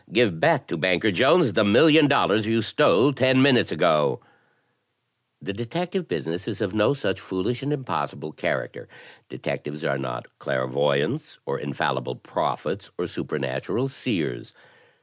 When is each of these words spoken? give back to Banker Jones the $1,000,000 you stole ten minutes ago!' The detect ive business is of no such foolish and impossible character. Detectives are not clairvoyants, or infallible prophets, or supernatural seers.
give 0.11 0.39
back 0.39 0.65
to 0.65 0.75
Banker 0.77 1.11
Jones 1.11 1.53
the 1.53 1.63
$1,000,000 1.63 2.47
you 2.47 2.63
stole 2.63 3.13
ten 3.13 3.39
minutes 3.43 3.71
ago!' 3.71 4.19
The 5.43 5.53
detect 5.53 5.95
ive 5.95 6.07
business 6.07 6.47
is 6.47 6.59
of 6.59 6.73
no 6.73 6.95
such 6.95 7.19
foolish 7.19 7.61
and 7.61 7.71
impossible 7.71 8.31
character. 8.31 8.89
Detectives 9.29 9.85
are 9.85 9.99
not 9.99 10.25
clairvoyants, 10.39 11.37
or 11.45 11.59
infallible 11.59 12.15
prophets, 12.15 12.89
or 12.97 13.05
supernatural 13.05 13.87
seers. 13.87 14.55